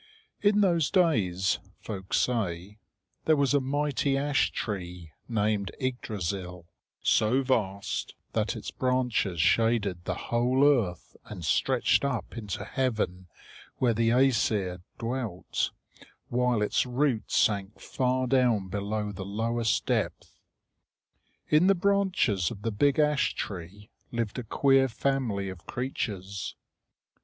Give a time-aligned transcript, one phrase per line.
[0.41, 2.79] In those days, folk say,
[3.25, 6.65] there was a mighty ash tree named Yggdrasil,
[7.03, 13.27] so vast that its branches shaded the whole earth and stretched up into heaven
[13.77, 15.69] where the Æsir dwelt,
[16.29, 20.39] while its roots sank far down below the lowest depth.
[21.47, 26.55] In the branches of the big ash tree lived a queer family of creatures.